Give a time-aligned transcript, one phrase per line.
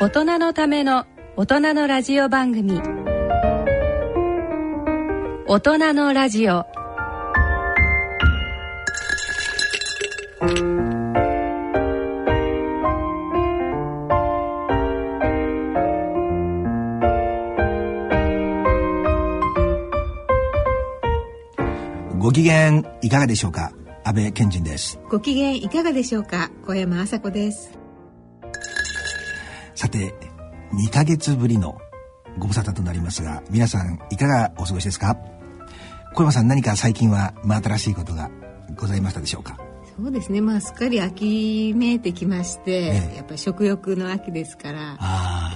[0.00, 2.80] 大人のための大人のラジオ番組。
[5.48, 6.64] 大人のラジオ。
[22.20, 23.72] ご機嫌いかがでしょうか？
[24.04, 25.00] 安倍健人です。
[25.10, 26.52] ご機嫌いかがでしょうか？
[26.64, 27.76] 小山麻子です
[29.88, 30.12] さて
[30.74, 31.80] 2ヶ月ぶりの
[32.38, 35.16] ご無沙汰となりますが皆さんいかがお過ごしですか？
[36.14, 38.30] 小山さん何か最近は真新しいことが
[38.76, 39.56] ございましたでしょうか？
[39.96, 40.42] そうですね。
[40.42, 44.96] まあすっかり秋めいてきまして、ええ、やっぱり食欲の秋ですから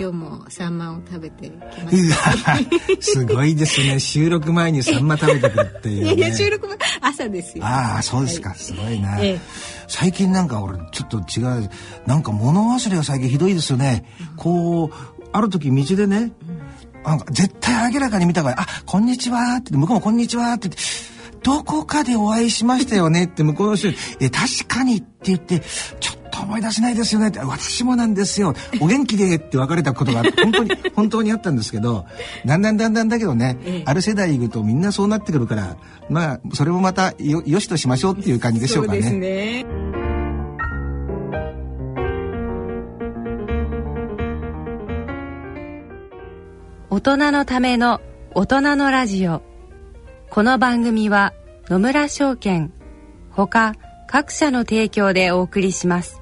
[0.02, 2.58] 今日もサンマを食べてきました。
[3.00, 4.00] すごいですね。
[4.00, 7.64] 収録前にサンマ食べてくるっていう、ね、 いやいや収録前朝ですよ。
[7.64, 9.38] ああそうですか、はい、すごいな、え、
[9.86, 11.70] 最近なんか俺ちょっと違う
[12.04, 16.32] なんか物忘れが最近ひどいですよね、うん、こうある時道でね、うん。
[17.04, 20.82] なんか絶対明らかに見たから「あこんにちは」って向こうも「こんにちは」って言って
[21.44, 25.60] どこかでお会いしましたよねって向こうの人に「え確かに」って言って
[26.00, 28.54] 「ちょっと思い出せないですよね」って「私もなんですよ。
[28.80, 32.06] お元気で」って別れたことが 本当に本当にあったんですけど
[32.46, 35.76] だんだんだんだんだけどね、ええ、ある世代いくとみんなそうなってくるから
[36.08, 39.02] まあそれもまたよよしとしましょうっていう感じでしょうかね。
[39.02, 39.66] そうですね。
[46.90, 48.00] 大人のための
[48.34, 49.42] 大人のラジオ。
[50.32, 51.34] この番組は
[51.68, 52.72] 野村証券
[53.32, 53.74] ほか
[54.06, 56.21] 各社の提供でお送りします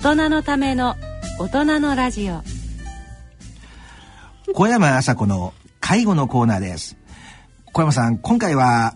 [0.00, 0.94] 大人のための
[1.40, 2.42] 大人のラジオ。
[4.54, 6.96] 小山麻子の介護のコーナーです。
[7.72, 8.94] 小山さん今回は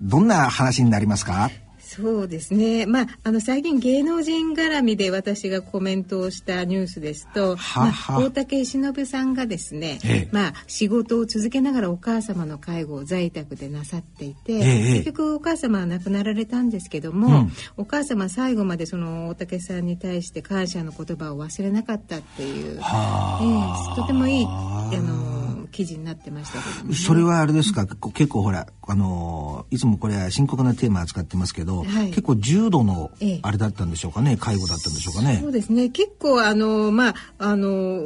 [0.00, 1.50] どんな話になりますか？
[1.94, 25.33] そうですね、まあ、あの最近芸能人絡みで私がコメントをしたニュースですと、まあ、大竹しのぶさんがですね、ええ、まあ、仕事を続けながらお母様の介護を在宅でなさっていて、え、結局お母様は亡くなられたんですけども、うん、お母様最後までその大竹さんに対して感謝の言葉を忘れなかったっていう、ええ、とてもいいあの
[25.74, 33.10] 記事になってましたけど、ね、それはあれですか、結構ほらあのいつもこれは深刻なテーマ扱ってますけど、はい、結構重度の
[33.42, 35.38] あれだったんでしょうかね、ええ、介護だったんでしょうかね？
[35.42, 35.88] そうですね。
[35.88, 38.04] 結構あのまああの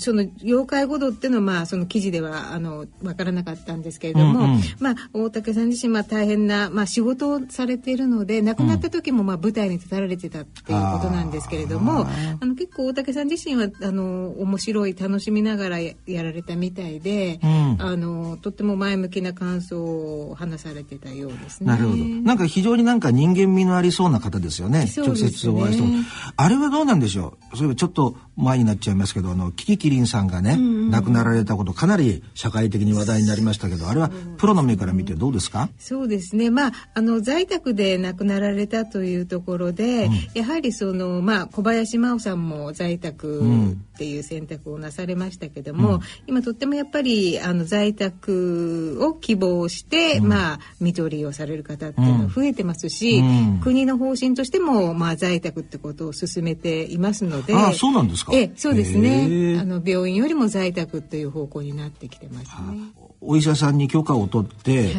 [0.00, 12.08] その要介護度っていうのはまあその記事ではあの分からなかったんですけれども、うんうん、まあ大竹さん自身は大変な、まあ、仕事をされているので亡くなった時もまあ舞台に立たれてたっていうことなんですけれども、うん、
[12.40, 21.66] あの結構大竹さん自身はあの面白い楽しみながらやられたみたいで、うん、あのとっても前向きな感想を話されてたようですね。
[21.66, 22.04] なるほど。
[22.04, 24.86] なんか非常になんか人間味のありそうな方ですよね。
[24.86, 26.04] ね直接お会いしても。
[26.36, 27.56] あれはどうなんでしょう？
[27.56, 35.68] それはちょっと前になっちゃいますけど、あのキキキリンさんがね、亡くなられたことかなり社会的に話題になりましたけど、あれはプロの目から見てどうですか？
[35.78, 36.50] そうですね。
[36.50, 43.40] まああの在宅で亡くなられたというところで、うん、やはりそのまあ小林真央さんも在宅
[43.72, 53.22] っていう選択をなされましたけども、うん、今とってもやっぱりあの在宅を希望して、うん、まあ看取りをされる方っていうのは増えてますし、
[53.62, 58.32] 国の方針としてもまあ在宅ってことを進めていますので、あそうなんですか？
[58.34, 59.58] えそうですね。
[59.60, 62.92] あの病院よりも在宅という方向になってきてますね。
[63.20, 64.94] お医者さんに許可を取って、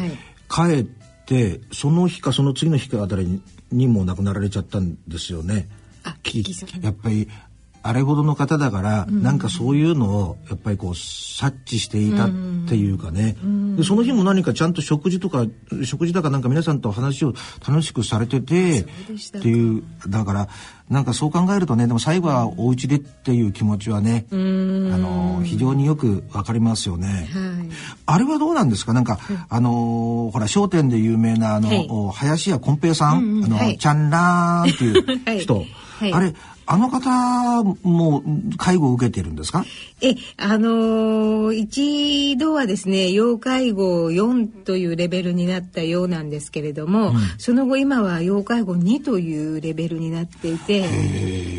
[0.48, 3.40] はい、帰ってその日かその次の日かあたり
[3.70, 5.68] にも亡くなられちゃったんですよね。
[6.04, 6.16] あ、
[6.82, 7.28] やっぱり
[7.86, 12.30] あれほどの方だから、うん、なんかそういうのをやっぱりこう察知していたっ
[12.68, 15.46] ていうかね、うん、でその日も何かちゃんと食事とか
[15.84, 17.34] 食事だかなんか皆さんと話を
[17.66, 18.86] 楽しくされててっ
[19.40, 20.48] ていうだから
[20.88, 27.68] なんかそう考えるとねでも最後はお家でっていう気持ちはね、あの非常によくわかりますよね、はい、
[28.06, 28.92] あれはどうなんですか？
[28.92, 29.18] なんか、
[29.48, 35.64] あのほら『笑点』で有名なあの、はい、林家こん平さん、うんうん、あの、はい、チャンラーンっていう 人、
[35.98, 36.34] はい、あれ
[36.66, 38.22] あの方も
[38.56, 39.64] 介護を受けてるんですか？
[40.00, 50.84] え、あのー、一度はですね、要介護4というレベルになったようなんですけれども、うん、その後今は要介護2というレベルになっていて、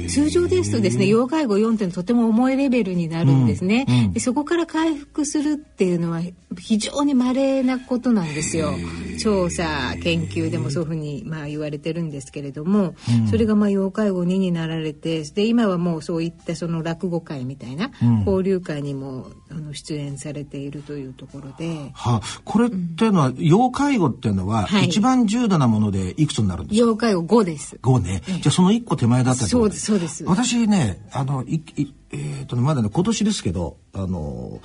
[0.07, 3.95] 通常ですとですね、要介護4ってとても重いレベルになるんですね、うん。
[3.95, 4.19] うん、で。
[4.19, 6.21] そこから回復するっていうのは
[6.57, 8.73] 非常に稀なことなんですよ。
[9.19, 12.95] 調査、研究でもそういうふうにまあ言われてるんですけれども、
[13.29, 17.91] それがまあ要介護2になられて、で、今はもうそういったその落語会みたいな、
[18.25, 27.79] 交流会にもあの出演されているというところで、はあ、これっていうのは、要介護っていうのは、一番重度なものでいくつになるんですか、要介護5です。
[27.81, 30.23] 5ね、じゃあその1個手前だったそうですそうです。
[30.25, 34.61] 私ねあのいいえーとね、まだね今年ですけどあの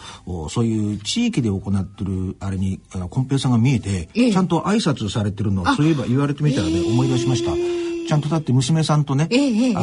[0.49, 7.53] そういう地域で行ってるあれにあのコンペイさんが見えて、ええ、ちゃんと挨拶されてるのそういえば言われてみたらね、えー、思い出しました。
[8.09, 9.83] ちゃんとだって娘さんとね、えー、あ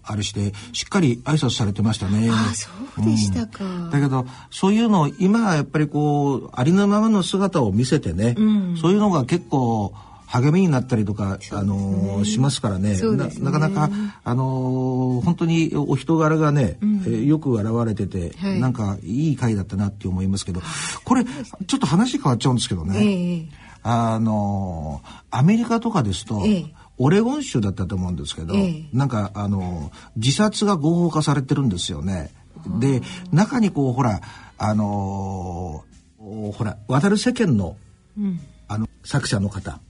[0.00, 2.28] のあれしてしっかり挨拶されてましたね。
[2.30, 2.70] あそ
[3.00, 9.94] うでしたか、うん、だけどそういうのを今はやっぱりこうありのままの姿を見せてね、うん、そういうのが結構
[10.26, 13.90] 励みになったりとか、ね、あのしますからね、ね、なかなか
[14.22, 20.60] あの本当にお人柄がね、うん、えよく現れてて、はい、なんかいい回だったなって思いますけど
[21.04, 23.48] これちょっと話変わっちゃうんですけどね、えー、
[23.82, 32.30] あのアメリカとかですと、えーオレゴン州だったと思うんですけど、ええ、なんかあの自殺が合法化されてるんですよね。
[32.78, 33.00] で
[33.32, 34.20] 中にこうほら
[34.58, 37.78] あのー、ほら渡る世間の、
[38.18, 39.80] うん、あの作者の方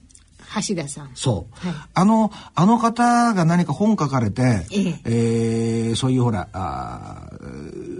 [0.67, 1.11] 橋田さん。
[1.14, 1.69] そう。
[1.69, 5.00] はい、あの、あの方が何か本書かれて、ええ。
[5.05, 7.31] えー、そういうほら、あ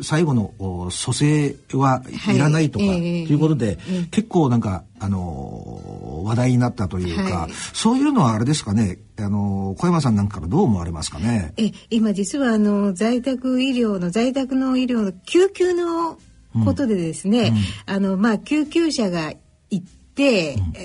[0.02, 2.02] 最後の蘇生は
[2.32, 11.52] いらないとか、はい、ということで、え結構なんか、あの話題になったというか、はい、そういうのはあれですかね、あの小山さんなんかからどう思われますかね？
[11.56, 16.19] え、今実はあの在宅医療の在宅の医療の救急の
[16.64, 19.32] ことでですね、うんうん、あのまあ救急車が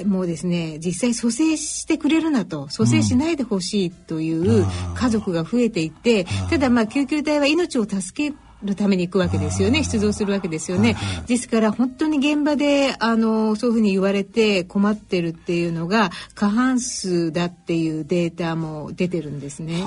[0.03, 4.65] うん、もうですね実際蘇生してくれるなと蘇生しないでほしいという
[4.95, 10.95] 家族が増えていて、うん、ただまあ救急隊は命を助けるために行くわけですよね出動するわけですよね、
[11.27, 19.83] ですから本当に現場であのそういうふうに言われて困ってるっていうのが過半数だっていうデータも出てるんですね。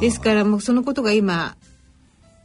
[0.00, 1.56] ですからもうそのことが今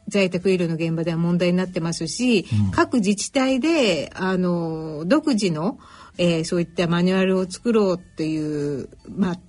[0.07, 5.79] 在宅医療の現場では問題になってますし、うん、各自治体であの独自の
[6.17, 9.39] えー、そういったマニュアルを作ろうっていう、まあ、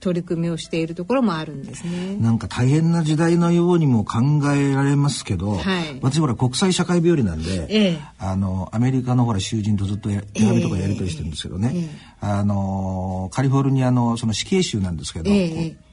[0.00, 2.16] 取り組みをしているところもあるんですね。
[2.16, 4.20] なんか大変な時代のようにも考
[4.52, 11.88] えられますけど、はい、私ほら国際社会病理なんで、ええ、あのアメリカのほら囚人とずっと手紙とかやり取りしてるんですけどね、え、
[12.20, 15.30] あのカリフォルニアのその死刑囚なんですけど、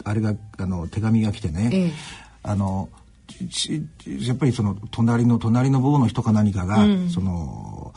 [0.04, 1.94] あれがあの手紙が来てね、
[2.44, 2.90] あの
[4.26, 7.94] やっぱりその隣の隣の坊の人か何かが、うん、その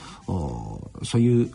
[1.03, 1.51] そういう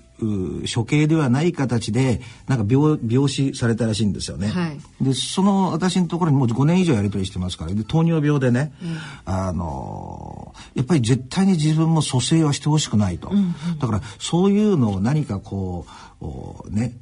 [0.74, 4.48] 処刑ではない形でなんか病病死されたらしいんですよね。
[4.48, 15.86] はい、でその私のところにもう5年以上やり取りしてますからで糖尿病でね、うん、あのやっぱり絶対に自分も蘇生はしてほしくないと、うんうん、だからそういうのを何かこ
[16.66, 16.94] うね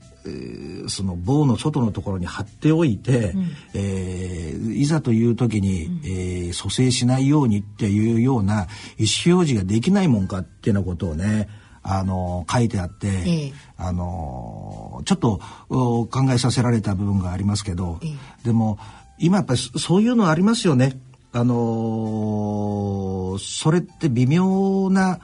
[0.88, 11.47] その棒の外のところに貼っておいて、うん、えー、いざという時に、うん、えー、蘇生しないようにっていうような意思表示ができないもんかっていうようなことをね
[11.83, 18.07] あの書いてあって、ええ、あのちょっと考えさせられた部分がありますけど、え、
[18.43, 18.77] でも
[19.17, 21.00] 今やっぱりそういうのありますよね。
[21.31, 25.19] あのそれって微妙な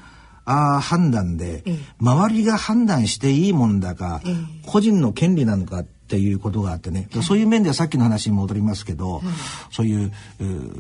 [0.46, 1.64] あ判断で、
[2.00, 4.22] 周りが判断していいもんだか、
[4.68, 9.24] 個人の権利なのかっていうことがあってね、はい、そういう面ではさっきの話に戻りますけど、はい、
[9.72, 10.12] そういう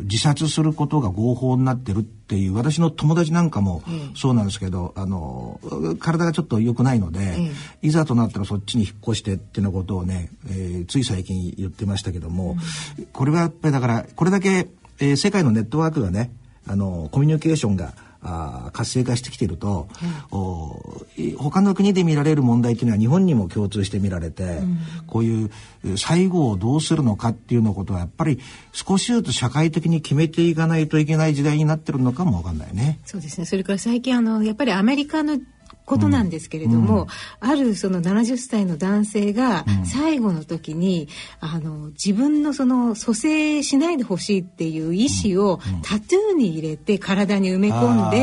[0.04, 3.82] 自殺することが合法になってるっていう私の友達なんかも
[4.16, 5.60] そうなんですけど、あの
[6.00, 7.52] 体がちょっと良くないので、
[7.82, 12.58] いざとなったらそっちに引っ越してっていうことをね、えー、つい最近言ってましたけども、
[12.98, 14.68] うん、これはやっぱりだからこれだけ、
[15.00, 16.32] えー、世界のネットワークがね
[16.68, 17.94] あのコミュニケーションが
[18.26, 19.88] あ活性化してきてると、
[20.32, 20.98] うん、お
[21.38, 25.52] 他の国で見られる問題っていうのは日本にも共通して見られて、うん、こういう
[25.98, 28.40] 最後をどうするのかっていうのことはやっぱり
[28.72, 33.00] 少しずつ社会的に決めていかないといけない時代になってるのかもわかんないね。
[33.06, 33.46] そうですね。
[33.46, 35.40] それから最近あのやっぱりアメリカの
[35.86, 37.08] ことなんですけれども、
[37.42, 41.08] うん、あるその70歳の男性が最後の時に、
[41.42, 48.18] うん、あの自分のその蘇生しないでほしいっていう意思をタトゥーに入れて体に埋め込んで、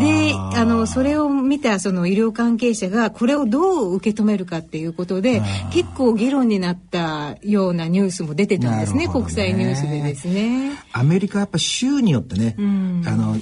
[0.00, 5.42] であのそれを見たその医療関係者がこれをどう受け止めるかっていうことで
[5.72, 10.72] 結構議論になったようなニュースも出てたんですね、ね、国際ニュースでですね。
[10.92, 13.36] アメリカやっぱ州によってね、うん、あの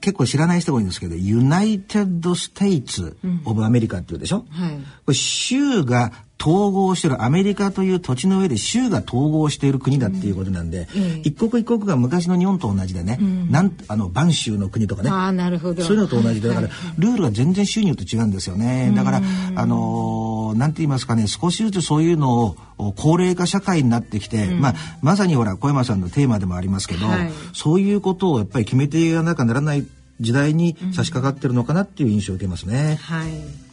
[0.00, 2.97] 結構知らない人が多いんですけど United States
[3.44, 4.70] of America っていうでしょ、はい、
[5.04, 15.10] これ州が統合してるアメリカという土地の上で州が統合している国だっていうことなんで、うん、一国一国が昔の日本と同じでね、うん、なんあの播州の国とかね。
[15.10, 15.82] あなるほど。
[15.82, 19.20] そういうのと同じでだから、ルールが全然州によって違うんですよね、だから
[19.56, 29.84] あのー、なんて言いますかね少しずつそういうのを高齢化社会になってきて、うん、まあ、まさにほら小山さんのテーマでもありますけど、はい、そういうことをやっぱり決めていかなきゃならない
[30.20, 32.98] 時代に差し掛かってるのかなっていう印象を受けますね。
[33.02, 33.68] はい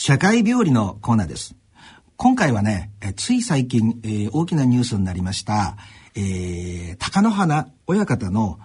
[0.00, 1.54] 社会病理のコーナーです。
[2.16, 5.76] 今回はね、えつい最近、えー、大きなニュースになりました、
[6.14, 8.58] えー、高野花親方の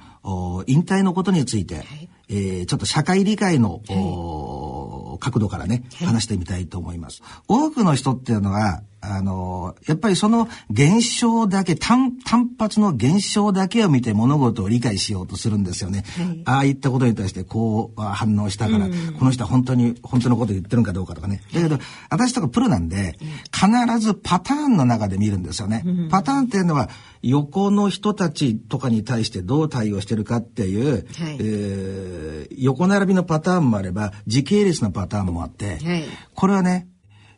[0.67, 7.21] 引退のことについて、はい、えー、ちょっと社会理解の、はい、角度からね、話してみたいと思います。
[7.47, 16.05] 多くの人っていうのは、あの、やっぱりその現象だけ、単、単発の現象だけを見て物事を理解しようとするんですよね。
[16.17, 21.41] はい、ああいったことに対してこう反応したから、この人は本当に、本当のこと言ってるんかどうかとかね。
[21.53, 21.79] だけど、
[22.09, 23.17] 私とかプロなんで、
[23.51, 25.83] 必ずパターンの中で見るんですよね。
[26.09, 26.89] パターンっていうのは、
[27.21, 36.03] 横の人たちとかに対してどう対応してるかっていう、はい、えー、横並びのパターンもあれば、時系列のパターンもあって、はい、
[36.35, 36.87] これはね、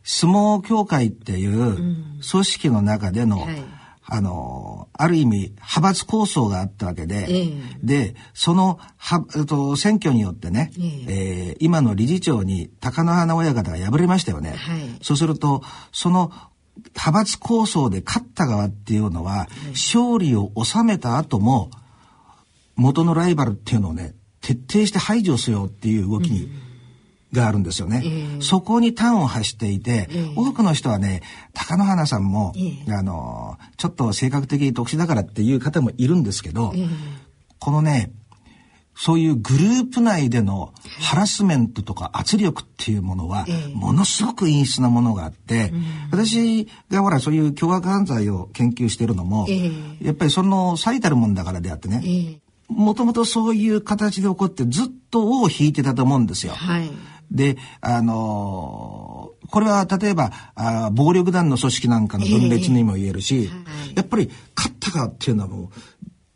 [0.06, 3.64] 相撲協会っていう組織の中での、うんはい、
[4.04, 14.50] あの、ある意味、派閥構想があったわけで、えー、で、その、は、と、選挙によってね、えー、えー、今の理事長に高野花親方が敗れましたよね。
[14.50, 16.30] はい、そうすると、その、
[16.76, 21.70] 派閥構想で勝った側っていうのは、勝利を収めた後も、
[22.76, 26.65] 元のライバルっていうのをね、徹底して排除しようっていう動きに、うん
[27.32, 28.02] があるんですよね。
[28.04, 31.22] えー、そこに端を発していて、えー、多くの人はね、
[31.54, 36.72] 貴乃花さんも、えー、あの、ちょっと性格的に特殊だからっていう方もいるんですけど、
[37.58, 38.12] このね、
[38.98, 45.70] そういうグループ内でのハラスメントとか圧力っていうものは、ものすごく陰湿なものがあって、
[46.10, 49.46] 私がほらそういう凶悪犯罪を研究してるのも、
[50.00, 56.54] やっぱりその最たるもんだからであってね、もともとそういう形で起こってずっと尾を引いてたと思うんですよ。
[56.54, 56.90] はい
[57.30, 65.68] で、あのー、これは例えばあ暴力団の組織なんかの分裂にも言えるし、えーはい、やっぱり勝ったかっていうのはもう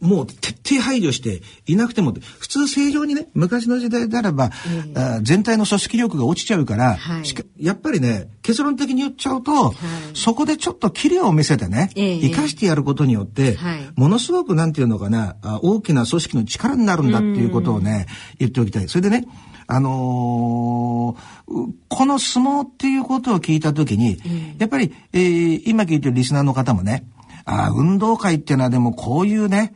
[0.01, 7.25] もう徹底排除していなくても普通正常にね昔の時代であれば、えー、あ全体の組織力が落ちちゃうから、はい、
[7.59, 9.75] やっぱりね結論的に言っちゃうと、はい、
[10.15, 18.07] そこでちょっとキレを見せてね、えー、生かしてやることによって、はい、ものすごくなんていうのかなあ大きな組織の力になるんだっていうことをね
[18.39, 18.89] 言っておきたい。
[18.89, 19.27] それでね
[19.73, 24.19] あのー、この相撲っていうことを聞いたときに、
[24.59, 27.07] やっぱり、えー、今聞いてるリスナーの方もね、
[27.45, 29.75] あ運動会っていうのはでもこういうね、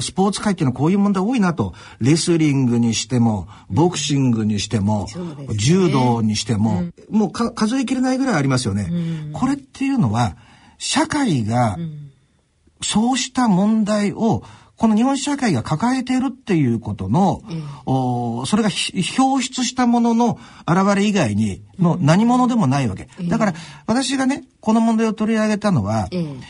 [0.00, 1.74] スポーツ界っていうのはこういう問題多いなと。
[2.00, 5.06] レスリングにしても、ボクシングにしても、
[5.38, 8.88] ね、柔道にしても、うん、もう数えきれないぐらいありますよね。
[8.90, 10.36] うん、これっていうのは、
[10.78, 11.76] 社会が、
[12.82, 14.42] そうした問題を
[14.82, 18.68] この日本社会が抱えているっていうことの、うん、おそれが
[19.16, 23.08] 表出したものの現れ以外に、もう何者でもないわけ。
[23.20, 23.54] うん、だから、
[23.86, 26.40] 私がね、この問題を取り上げたのは、うん、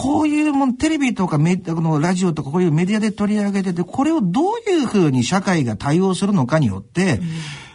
[0.00, 7.20] こういうもん、テレビとかメこのラジオとかこういうメディアで取り上げてて、これをどういうふうに社会が対応するのかによって、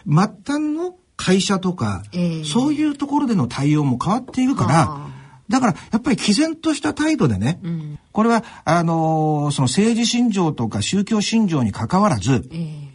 [0.06, 2.02] 末端の会社とか、
[2.44, 5.06] そういうところでの対応も変わっていくから、
[5.48, 12.88] だから、やっぱり毅然とした態度でね、うん、これは、あのー、その政治信条とか宗教信条に関わらず、えー、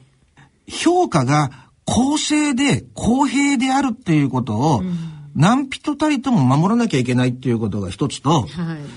[0.68, 4.98] 評価が公正で公平であるっていうことを、うん、
[5.36, 8.48] 何人たりとも守らなきゃいけないっていうことが一つと、はい、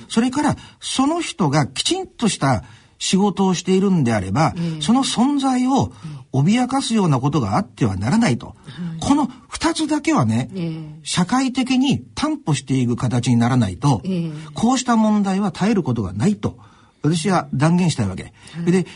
[0.08, 2.64] それから、その人がきちんとした
[2.98, 5.92] 仕事をしているんであれば、えー、その存在を
[6.32, 8.46] 脅かすようなことがあってはならないと。
[8.46, 8.56] はい、
[9.00, 16.58] この二つだけはね、えー、社会的に担保していく形にならないと、えー、こうした問題は耐えることがないと。
[17.02, 18.32] 私は断言したいわけ。
[18.64, 18.86] で、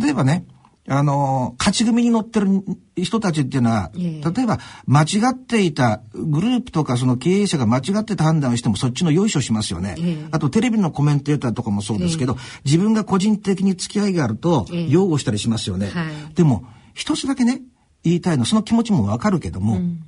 [0.00, 0.44] 例えばね、
[0.88, 2.48] あの、勝ち組に乗ってる
[2.96, 9.96] 人たちっていうのは、例えば間違っていたグループとかその経営者が間違ってた判断をしてもそっちのよいしょしますよね。
[10.30, 15.90] あとテレビのコメンテーターとかもそうですけど、自分が個人的に付き合いがあると擁護したりしますよね。
[16.34, 16.64] でも、
[16.94, 17.60] 一つだけね、
[18.06, 20.00] 言いたいの、その気持ちもわかるけども、うん、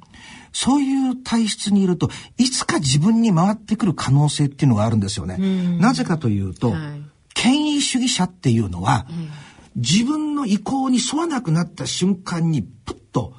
[0.52, 5.36] そういう体質にいると、いつか自分に回ってくる可能性っていうのがあるんですよね。
[5.38, 7.02] うん、なぜかというと、はい、
[7.34, 9.06] 権威主義者っていうのは、
[9.78, 13.34] 自分の意向に沿わなくなった瞬間に、プッと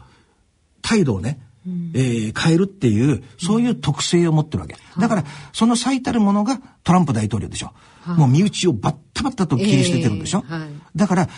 [0.82, 4.76] 態度をね、うん、えー、変えるっていう、そういう特性を持ってるわけ。
[4.98, 7.74] だから、その最たるものがトランプ大統領でしょ。
[8.02, 10.44] はい、もう身内をバッタバッタと切り捨ててるんでしょ。
[10.48, 11.30] えーはい、だから、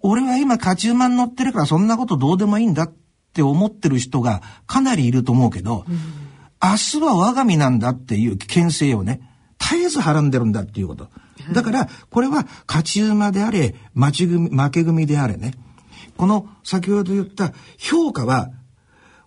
[0.00, 2.94] 俺は今勝ち馬に乗ってるからそんなことどうでもいいんだっ
[3.32, 5.94] て思ってる人がかなりいると思うけど、うん、
[6.62, 9.20] 明日は我が身なんだっていう危険性をね、
[9.58, 11.08] 絶えずはらんでるんだっていうこと。
[11.52, 15.54] だから、これは勝ち馬であれ、負ち組、負け組であれね。
[16.16, 18.50] この先ほど言った評価は、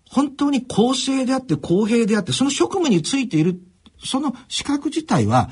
[0.09, 3.59] 本当に公正であって公平であって、その職務についている、
[4.03, 5.49] その資格自体は、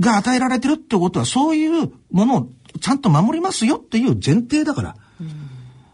[0.00, 2.48] が与えられてるってことは、そういうものを
[2.80, 4.96] ちゃんと守りますよっていう前提だから。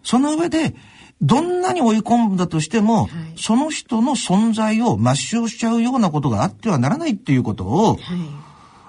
[0.02, 0.74] その上で、
[1.20, 7.98] どんなに追い込んだとしても、はい、その人の存在を抹消しちゃうようなことがあってはならないっていうことを、はい、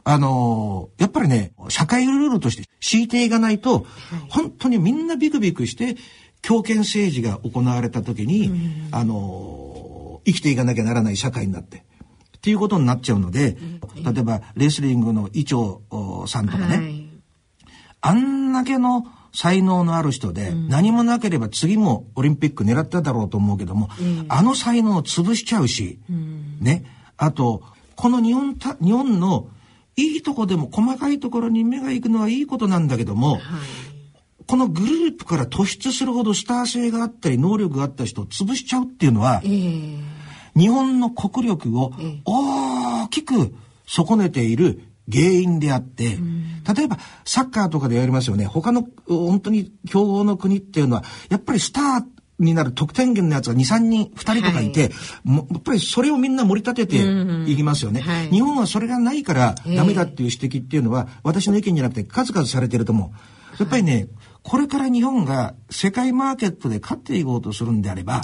[0.03, 3.83] あのやっぱりね、社会ルールとして敷いていかないと、はい、
[4.29, 5.95] 本当にみんなビクビクして、
[6.41, 8.51] 強権政治が行われた時に、
[8.91, 13.57] あの生きていかなきゃならない社会になって、っていうことになっちゃうので、
[14.03, 15.81] 例えばレスリングの伊調
[16.27, 17.07] さんとかね、
[18.01, 26.83] あんだけの才能のある人で、うん、何もなければ次もオリンピック狙っただろうと思うけども、うん、あの才能を潰しちゃうし、うん、ね。
[27.17, 27.63] あと、
[27.95, 29.47] この日本た、日本の
[29.95, 33.41] いいとこでも細かいところに目が行くのはいいことなんだけども、はい、
[34.47, 39.99] このグループから突出するほどスター性があったり能力があった人を潰しちゃうっていうのは、えー、
[40.55, 41.91] 日本の国力を
[42.25, 43.53] 大きく
[43.85, 44.81] 損ねている
[45.11, 46.17] 原因であって、
[46.75, 48.45] 例えばサッカーとかでやりますよね。
[48.45, 52.03] 他の本当に強豪の国っていうのは、やっぱりスター
[52.43, 63.61] になる得点源のやつが2、3人、2人とかいて、はい、やっぱりそれをみんな盛り立てていきますよね、はい、日本はそれがないからダメだっていう指摘っていうのは、私の意見じゃなくて数々されてると思う。
[63.61, 64.07] やっぱりね、
[64.43, 68.23] これから日本が世界マーケットで勝っていこうとするんであれば、はい、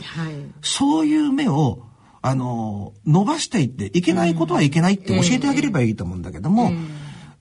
[0.61, 1.83] そういう目を
[2.21, 6.71] あの、伸ばしていって、いけないことはいけないって教えてあげればいいと思うんだけども、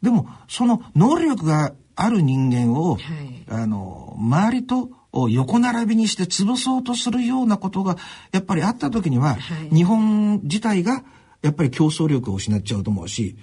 [0.02, 3.00] でも、その能力がある人間を、はい、
[3.48, 4.90] あの、周りと
[5.31, 7.96] 横並びにして潰そうとするようなことが、
[8.33, 11.02] やっぱりあった時には、はい、日本自体が、
[11.42, 13.37] やっぱり競争力を失っちゃうと思うし、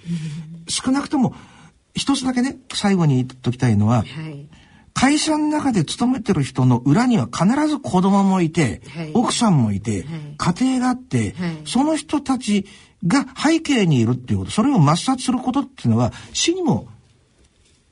[0.68, 1.34] 少なくとも、
[1.94, 4.46] 一つだけね、最後に言っときたいのは、はい。
[4.94, 10.04] 会社の中で勤めてる人の裏には必ず子供もいて、はい、奥さんもいて、
[10.38, 12.66] はい、家庭があって、はい、その人たち
[13.06, 16.86] が背景にいるっていうこと、それを抹殺することっていうのは死にも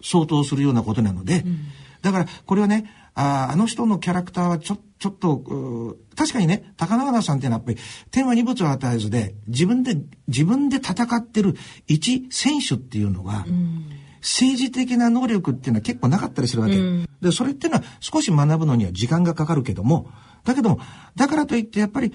[0.00, 1.58] 相当するようなことなので、うん、
[2.02, 7.78] だからこれはね、ああの人のキャラクターはちょちょっと、確かにね、高永さんっていうのはやっぱり、
[8.12, 9.96] 天は二物を与えずで、自分で、
[10.28, 11.56] 自分で戦ってる
[11.88, 13.86] 一選手っていうのが、うん
[14.22, 16.76] 政治的な能力っていうのは結構なかったりするわけ。
[16.76, 20.10] うん、で、それっていうのは少し学ぶのには時間がかかるけども、
[20.44, 20.78] だけども、
[21.16, 22.14] だからといってやっぱり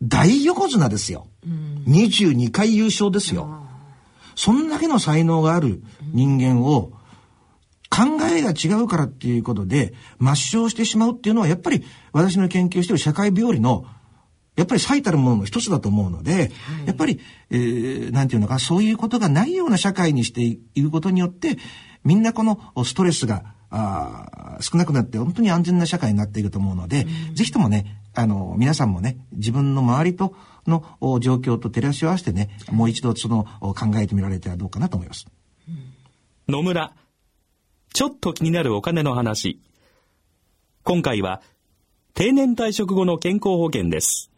[0.00, 1.26] 大横綱ですよ。
[1.44, 3.66] うん、22回優勝ですよ。
[4.36, 5.82] そんだけの才能がある
[6.12, 6.92] 人間を、
[7.94, 13.84] 考えが違うからっていうことで抹消してしまうっていうのはやっぱり私の研究している社会病理の
[14.56, 16.50] やっぱり最たるものの一つだと思うので、はい、
[16.86, 21.58] やっぱり、えー、なんていうのか、そういうことがないような社会にしていくことによって、
[22.04, 30.36] みんなこのストレスが、あ少なくなって本当に安全な社会になっていくと思うので、うん、ぜひともね、あの、皆さんもね、自分の周りと
[30.68, 30.84] の
[31.18, 35.26] 状況と照らし合わせてね、もう一度その考えてみられてはどうかなと思います。
[36.48, 36.92] 野村、
[37.94, 39.60] ちょっと気になるお金の話。
[40.82, 41.40] 今回は、
[42.12, 44.32] 定年退職後の健康保険です。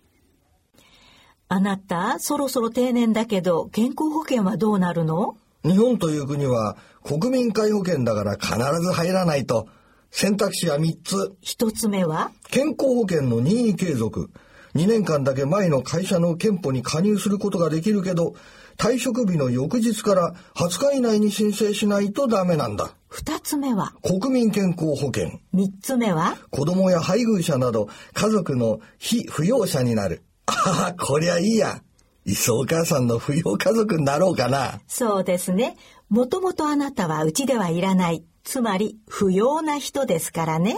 [1.48, 5.38] あなた、そろそろ定年だけど、健康保険はどうなるの？
[5.64, 9.68] 日本という国は国民皆保険だから必ず入らないと。
[10.10, 11.34] 選択肢は3つ。
[11.42, 12.32] 1つ目は？
[12.50, 14.28] 健康保険の任意継続。
[14.74, 18.34] 2年間だけ前の会社の憲法に加入することができるけど、
[18.76, 22.90] 退職日の翌日から20日以内に申請しないとダメなんだ。
[23.16, 23.94] 2つ目は？
[24.02, 25.40] 国民健康保険。
[25.54, 26.36] 3つ目は？
[26.50, 30.22] 子供や配偶者など家族の非扶養者になる。
[30.44, 31.80] ああ、こりゃいいや。
[32.26, 34.80] いっそお母さんの扶養家族になろうかな。
[34.86, 35.78] そうですね。
[36.10, 38.24] もともとあなたはうちではいらない。
[38.44, 40.76] つまり、不要な人ですからね。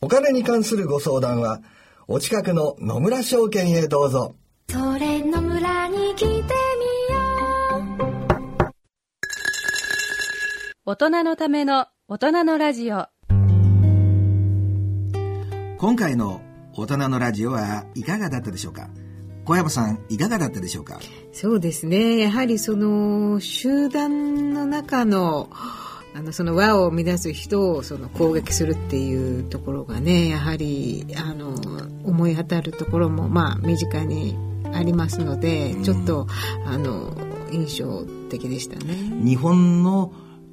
[0.00, 1.62] お金に関するご相談は、
[2.08, 4.34] お近くの野村証券へどうぞ。
[4.68, 6.54] それ野村に来て
[10.84, 13.06] 大人のための大人のラジオ。
[15.78, 16.40] 今回の
[16.74, 18.88] 大人のラジオはいかがだったでしょうか？
[19.44, 20.98] 小山さんいかがだったでしょうか？
[21.32, 31.54] そうですねやはりその集団の中のあのその和を乱す人をその攻撃するっていうところがねやはりあの
[32.02, 34.36] 思い当たるところもまあ身近に
[34.74, 36.26] ありますので、ちょっと
[36.66, 37.14] あの
[37.52, 38.96] 印象的でしたね。
[39.24, 40.12] 日本の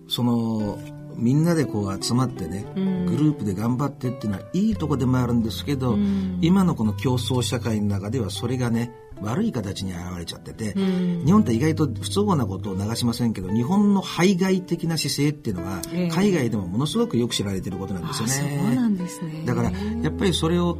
[0.09, 0.77] その
[1.15, 5.97] みんなでこう集まってね、グループで頑張ってっていうのはいいとこでもあるんですけど、
[6.41, 8.91] 今のこの競争社会の中ではそれがね
[9.21, 18.61] 悪い形に現れちゃってて、日本って意外と不都合なことを流しませんけど日本の排外的な姿勢っていうのは、海外でもものすごくよく知られてることなんですよね。
[18.65, 19.43] そうなんですね。
[19.45, 20.77] だからやっぱりそれを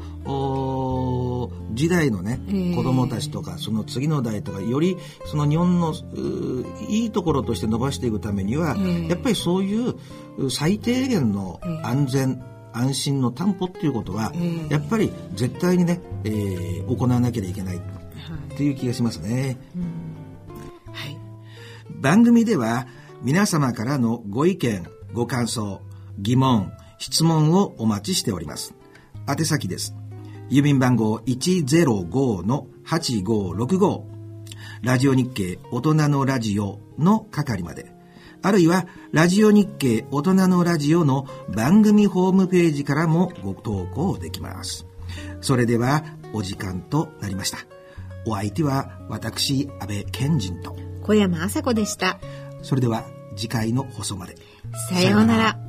[1.80, 2.42] 時代のね、
[2.76, 5.94] 子供たちとかその次の代とかよりその日本の
[6.90, 8.76] いいところとして伸ばしていくためには、
[9.08, 9.96] やっぱりそういう
[10.52, 14.34] 最低限の安全、安心の担保っていうことは、
[14.68, 17.82] やっぱり絶対にね、えー、行わなきゃいけないっ
[18.58, 19.58] ていう気がしますね。
[20.92, 21.18] はい、
[22.02, 22.88] 番組では
[23.22, 25.80] 皆様からのご意見、ご感想、
[26.18, 28.74] 疑問、質問をお待ちしております。
[29.30, 29.96] 宛先です。
[30.50, 34.04] 郵便番号105-8565
[34.82, 37.94] ラジオ日経大人のラジオの係まで。
[38.42, 44.86] あるいは、ラジオ日経大人のラジオの番組ホームページからもご投稿できます。
[45.42, 47.58] それでは、お時間となりました。
[48.26, 52.18] お相手は、私、安倍賢人と、小山麻子でした。
[52.62, 53.04] それでは、
[53.36, 54.38] 次回の放送まで。
[54.90, 55.69] さようなら。